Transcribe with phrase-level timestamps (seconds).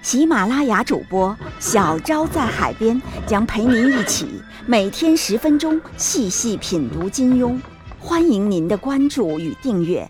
[0.00, 7.58] 喜马拉雅主播小昭在海边将陪您一起每天十分钟细细品读金庸，
[7.98, 10.08] 欢迎您的关注与订阅。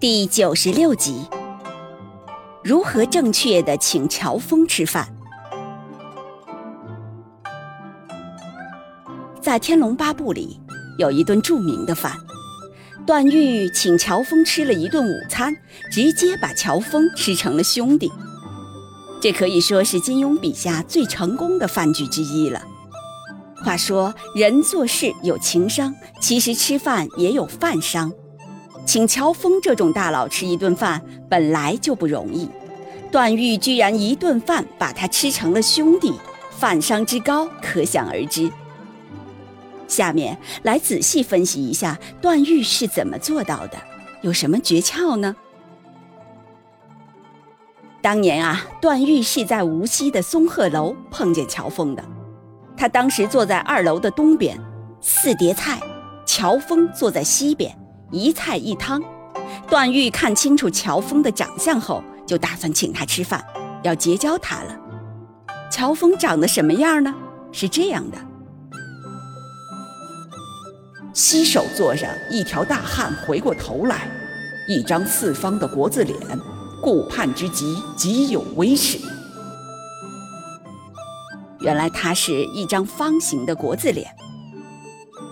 [0.00, 1.26] 第九十六集：
[2.68, 5.08] 如何正确的请乔峰吃饭？
[9.40, 10.60] 在《天龙八部》里
[10.98, 12.12] 有一顿著名的饭，
[13.06, 15.56] 段誉请乔峰吃了一顿午餐，
[15.90, 18.12] 直接把乔峰吃成了兄弟。
[19.18, 22.60] 这可以说是金庸笔下最成功的饭局之一了。
[23.64, 28.12] 话说人做事有情商，其实吃饭也有饭商。
[28.86, 32.48] 请乔峰这种大佬吃一顿饭本来就不容易，
[33.10, 36.12] 段誉居然一顿饭把他吃成了兄弟，
[36.50, 38.50] 饭商之高可想而知。
[39.86, 43.78] 下面来仔细分析一下段誉是怎么做到的，
[44.20, 45.34] 有什么诀窍呢？
[48.02, 52.04] 当年啊，段誉是在无锡的松鹤楼碰见乔峰的，
[52.76, 54.58] 他当时坐在二楼的东边，
[55.00, 55.80] 四碟菜，
[56.26, 57.76] 乔峰坐在西边。
[58.10, 59.02] 一菜一汤，
[59.68, 63.42] 段誉看清楚乔峰的长相后，就打算请他吃饭，
[63.82, 64.78] 要结交他了。
[65.70, 67.12] 乔峰长得什么样呢？
[67.50, 68.18] 是这样的：
[71.14, 74.10] 西首座上一条大汉回过头来，
[74.68, 76.16] 一张四方的国字脸，
[76.82, 78.98] 顾盼之极，极有威势。
[81.60, 84.06] 原来他是一张方形的国字脸，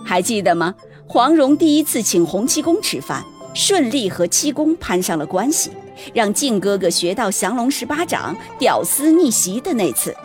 [0.03, 0.73] 还记得吗？
[1.07, 3.23] 黄蓉第一次请洪七公吃饭，
[3.53, 5.71] 顺利和七公攀上了关系，
[6.13, 10.15] 让靖哥哥学到降龙十八掌、屌丝逆袭的那次，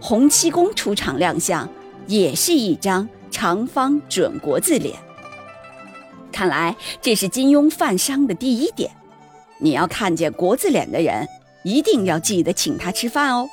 [0.00, 1.68] 洪七公出场亮相，
[2.06, 4.96] 也是一张长方准国字脸。
[6.30, 8.90] 看来这是金庸犯商的第一点，
[9.58, 11.26] 你要看见国字脸的人，
[11.62, 13.46] 一定要记得请他吃饭哦。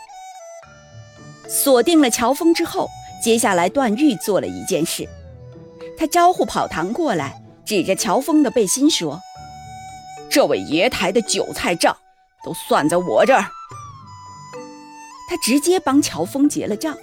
[1.47, 2.87] 锁定了乔峰之后，
[3.23, 5.07] 接下来段誉做了一件事。
[5.97, 9.19] 他招呼跑堂过来，指着乔峰的背心说
[10.29, 11.95] ：“这位爷台的韭菜账
[12.43, 13.45] 都算在我这儿。”
[15.29, 16.97] 他直接帮乔峰结了账。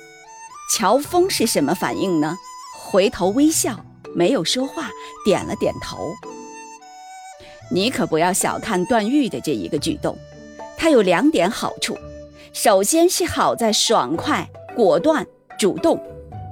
[0.73, 2.37] 乔峰是什么反应呢？
[2.77, 3.79] 回头微笑，
[4.15, 4.91] 没有说话，
[5.25, 6.13] 点了点头。
[7.71, 10.17] 你可不要小看段誉的这一个举动，
[10.77, 11.97] 他有两点好处：
[12.53, 15.27] 首先是好在爽快、果断、
[15.59, 16.01] 主动。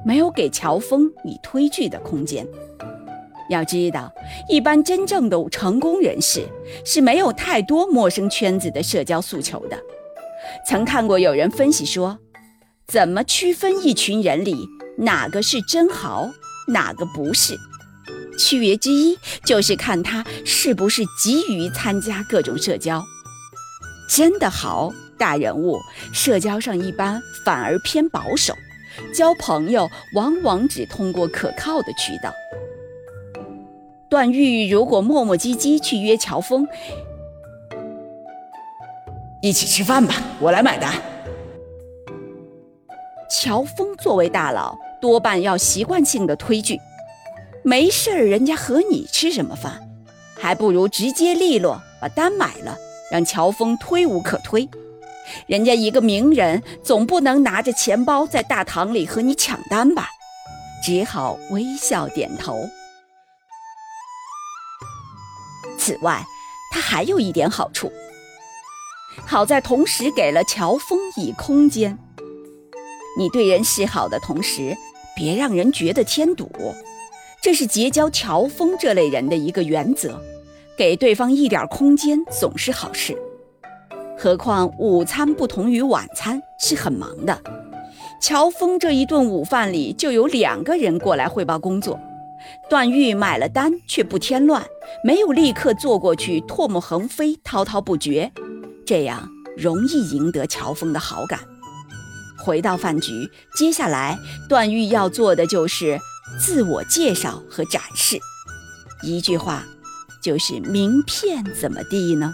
[0.07, 2.47] 没有给乔峰以推拒的空间。
[3.51, 4.13] 要知道，
[4.49, 6.47] 一般真正的成功人士
[6.85, 9.79] 是没有太多陌生圈子的社交诉求的。
[10.67, 12.19] 曾看过有人分析说，
[12.87, 14.69] 怎么区分一群人里
[14.99, 16.31] 哪个是真豪，
[16.69, 17.57] 哪个不是？
[18.39, 23.03] 区别之一就是看他是不是急于参加各种社交。
[24.09, 25.79] 真的豪大人物，
[26.13, 28.55] 社交上一般反而偏保守。
[29.13, 32.33] 交朋友往往只通过可靠的渠道。
[34.15, 36.69] 段誉如果磨磨唧唧去约乔峰，
[39.43, 40.93] 一起吃饭吧，我来买单。
[43.29, 46.79] 乔峰作为大佬，多半要习惯性的推拒。
[47.65, 49.81] 没事儿，人家和你吃什么饭？
[50.39, 52.79] 还不如直接利落把单买了，
[53.11, 54.69] 让乔峰推无可推。
[55.49, 60.07] 人家一个名人，总不能拿着钱包在大堂里和你抢单吧？
[60.85, 62.55] 只好微笑点头。
[65.85, 66.25] 此外，
[66.71, 67.93] 他还有一点好处，
[69.27, 71.99] 好在同时给了乔峰以空间。
[73.19, 74.75] 你对人示好的同时，
[75.15, 76.51] 别让人觉得添堵，
[77.43, 80.19] 这是结交乔峰这类人的一个原则。
[80.75, 83.15] 给对方一点空间，总是好事。
[84.17, 87.39] 何况午餐不同于晚餐，是很忙的。
[88.23, 92.01] 乔峰这一顿午饭里就有两个人过来汇报工作，
[92.69, 94.65] 段誉买了单却不添乱，
[95.03, 98.33] 没有立刻坐过去唾沫横飞、滔滔不绝，
[98.87, 101.41] 这样容易赢得乔峰的好感。
[102.39, 104.19] 回到饭局，接下来
[104.49, 105.99] 段誉要做的就是
[106.39, 108.19] 自我介绍和展示。
[109.03, 109.65] 一句话，
[110.23, 112.33] 就是名片怎么地呢？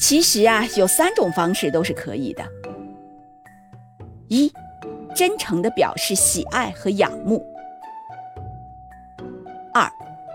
[0.00, 2.44] 其实啊，有三种方式都是可以的：
[4.28, 4.52] 一，
[5.18, 7.44] 真诚地表示喜爱和仰慕；
[9.74, 9.90] 二，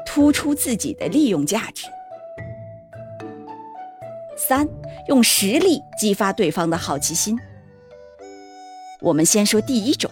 [0.06, 1.88] 突出自己的利用价值；
[4.36, 4.68] 三。
[5.08, 7.38] 用实力激发对方的好奇心。
[9.00, 10.12] 我们先说第一种，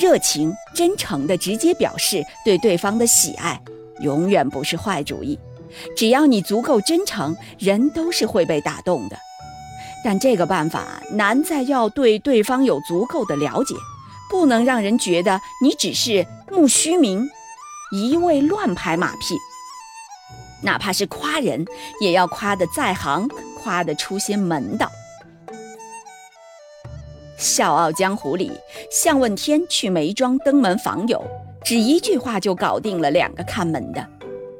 [0.00, 3.60] 热情、真诚的直接表示对对方的喜爱，
[4.00, 5.38] 永远不是坏主意。
[5.94, 9.18] 只要你足够真诚，人都是会被打动的。
[10.06, 13.74] 但这个办法难在要对对方有足够的了解，
[14.30, 17.28] 不能让人觉得你只是慕虚名，
[17.90, 19.34] 一味乱拍马屁。
[20.62, 21.66] 哪怕是夸人，
[22.00, 23.28] 也要夸得在行。
[23.58, 24.88] 夸得出些门道，
[27.36, 28.52] 《笑傲江湖》里，
[28.92, 31.20] 向问天去梅庄登门访友，
[31.64, 34.06] 只一句话就搞定了两个看门的。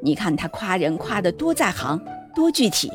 [0.02, 2.04] 你看他夸人夸得多在行，
[2.34, 2.90] 多具体。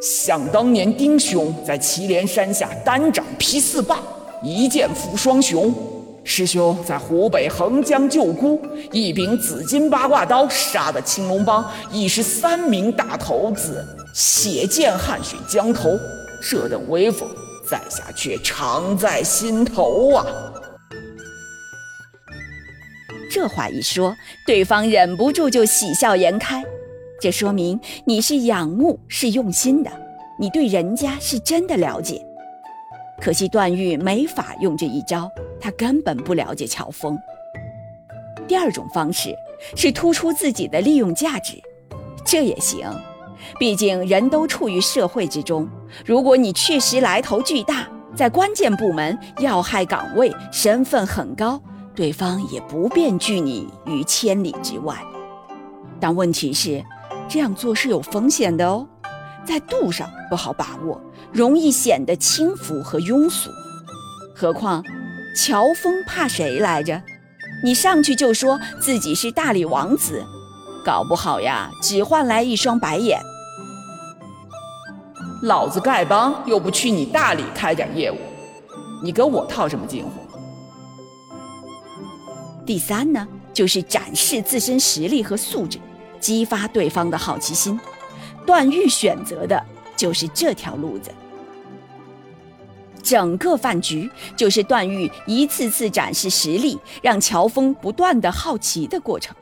[0.00, 4.00] 想当年，丁兄在祁连山下单掌劈四霸，
[4.42, 5.72] 一剑负双雄；
[6.22, 8.60] 师兄在湖北横江救孤，
[8.92, 13.84] 一柄紫金八卦刀杀得青龙帮已是三名大头子。
[14.14, 15.90] 血溅汉水江头，
[16.40, 17.28] 这等威风，
[17.68, 20.26] 在下却常在心头啊！
[23.30, 24.14] 这话一说，
[24.46, 26.64] 对方忍不住就喜笑颜开，
[27.20, 29.90] 这说明你是仰慕，是用心的，
[30.38, 32.24] 你对人家是真的了解。
[33.20, 35.28] 可惜段誉没法用这一招，
[35.60, 37.18] 他根本不了解乔峰。
[38.46, 39.34] 第二种方式
[39.74, 41.60] 是突出自己的利用价值，
[42.24, 42.88] 这也行。
[43.58, 45.68] 毕竟人都处于社会之中，
[46.06, 51.60] 如果你确实来头巨大，在关键部门、要害岗位，身份很高，
[51.96, 54.96] 对方也不便拒你于千里之外。
[56.00, 56.84] 但问题是，
[57.28, 58.86] 这样做是有风险的哦，
[59.44, 60.98] 在度上不好把握，
[61.30, 63.50] 容易显得轻浮和庸俗。
[64.34, 64.82] 何况，
[65.36, 67.02] 乔峰怕谁来着？
[67.62, 70.24] 你上去就说自己是大理王子。
[70.84, 73.20] 搞不好呀，只换来一双白眼。
[75.42, 78.16] 老子丐帮又不去你大理开展业务，
[79.02, 80.10] 你跟我套什么近乎？
[82.64, 85.78] 第三呢，就是展示自身实力和素质，
[86.20, 87.78] 激发对方的好奇心。
[88.46, 89.62] 段誉选择的
[89.96, 91.10] 就是这条路子。
[93.02, 99.34] 整个饭局就是段誉一次次展示实力，让乔峰不断的好奇的过程。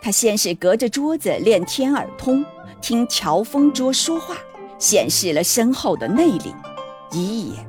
[0.00, 2.44] 他先是隔着桌子练天耳通，
[2.80, 4.36] 听乔峰桌说话，
[4.78, 6.52] 显示了深厚的内力。
[7.12, 7.64] 一眼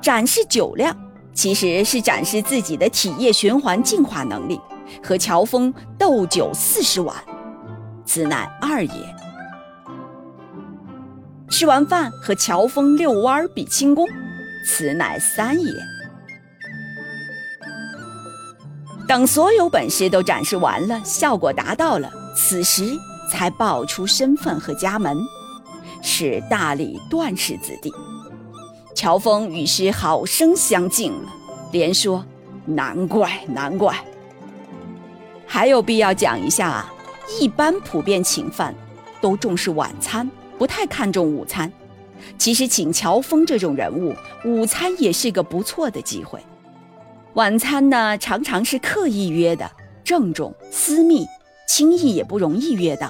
[0.00, 0.96] 展示酒量，
[1.34, 4.60] 其实是展示自己的体液循环净化能力。
[5.02, 7.16] 和乔峰斗酒四十碗，
[8.04, 9.16] 此乃二也。
[11.48, 14.06] 吃完饭和乔峰遛弯比轻功，
[14.66, 15.72] 此乃三也。
[19.08, 22.82] 等所有本事都展示完了，效果达到了，此时
[23.30, 25.16] 才报出身份和家门，
[26.02, 27.92] 是大理段氏子弟。
[28.94, 31.28] 乔峰与师好生相敬了，
[31.70, 32.24] 连说
[32.64, 33.94] 难怪难怪。
[35.46, 36.94] 还有必要讲一下啊，
[37.40, 38.74] 一般普遍请饭
[39.20, 41.72] 都重视晚餐，不太看重午餐。
[42.38, 46.40] 其实请乔峰这种人物，午餐也是个不错的机会。
[47.34, 49.70] 晚餐呢，常常是刻意约的，
[50.02, 51.26] 郑重私密，
[51.68, 53.08] 轻易也不容易约到；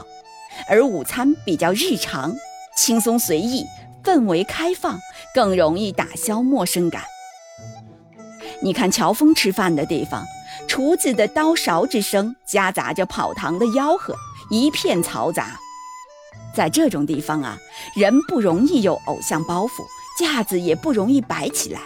[0.68, 2.34] 而午餐比较日常，
[2.76, 3.64] 轻松随意，
[4.04, 4.98] 氛围开放，
[5.34, 7.02] 更容易打消陌生感。
[8.62, 10.24] 你看乔峰吃饭的地方，
[10.66, 14.14] 厨子的刀勺之声夹杂着跑堂的吆喝，
[14.50, 15.58] 一片嘈杂。
[16.54, 17.56] 在这种地方啊，
[17.94, 19.84] 人不容易有偶像包袱，
[20.18, 21.80] 架子也不容易摆起来。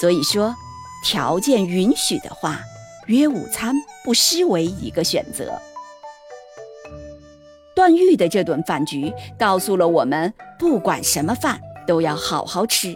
[0.00, 0.54] 所以说。
[1.02, 2.60] 条件允许的话，
[3.06, 5.58] 约午餐不失为一个选择。
[7.74, 12.94] 段誉的这顿饭局告诉了我们，不管什么饭都要好好吃，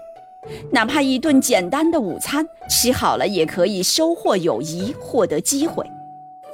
[0.70, 5.84] 哪怕一顿简单的午餐，吃好了也可以收获友谊，获得机会。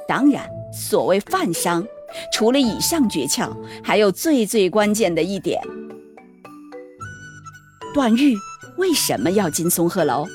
[0.07, 1.85] 当然，所谓饭商，
[2.33, 3.49] 除了以上诀窍，
[3.83, 5.61] 还有最最关键的一点：
[7.93, 8.35] 段誉
[8.77, 10.25] 为什么要进松鹤楼？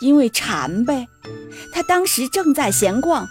[0.00, 1.06] 因为馋呗，
[1.72, 3.26] 他当时正在闲逛，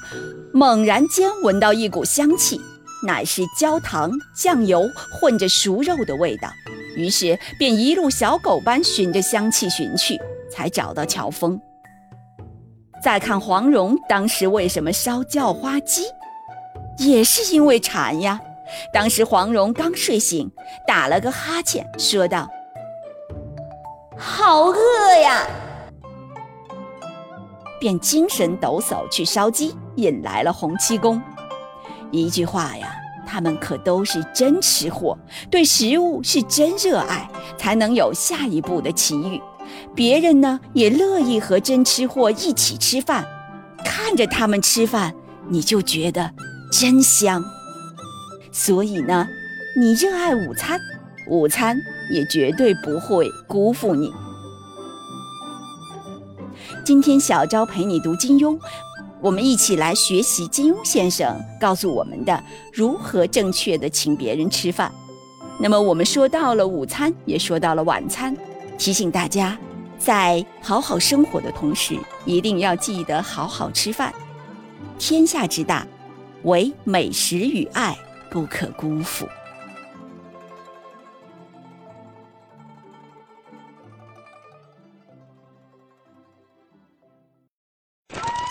[0.51, 2.59] 猛然间闻到一股香气，
[3.05, 6.50] 乃是焦糖、酱油混着熟肉的味道，
[6.98, 10.20] 于是便一路小狗般循着香气寻去，
[10.51, 11.58] 才找到乔峰。
[13.01, 16.01] 再看黄蓉当时为什么烧叫花鸡，
[16.98, 18.42] 也是因为馋呀。
[18.92, 20.51] 当时黄蓉刚睡醒，
[20.86, 22.50] 打了个哈欠，说道
[24.18, 24.75] ：“好饿
[25.22, 25.48] 呀！”
[27.80, 31.22] 便精神抖擞去烧鸡，引来了洪七公。
[32.12, 32.92] 一句话呀，
[33.27, 35.17] 他们可都是真吃货，
[35.51, 39.41] 对食物是真热爱，才能有下一步的奇遇。
[39.93, 43.27] 别人呢，也乐意和真吃货一起吃饭，
[43.84, 45.13] 看着他们吃饭，
[45.50, 46.31] 你就觉得
[46.72, 47.43] 真香。
[48.51, 49.27] 所以呢，
[49.77, 50.79] 你热爱午餐，
[51.29, 51.77] 午餐
[52.12, 54.12] 也绝对不会辜负你。
[56.86, 58.57] 今天小昭陪你读金庸，
[59.21, 64.91] 我们一起来学习金庸先生告诉我们的如何正确的请别人吃饭。
[65.59, 68.36] 那么我们说到了午餐，也说到了晚餐，
[68.77, 69.57] 提醒大家，
[69.97, 74.13] 在好好生活的同时，一定要记得好好吃饭。
[75.00, 75.86] 天下之大，
[76.43, 77.97] 唯美食与爱。
[78.29, 79.25] 不可辜负。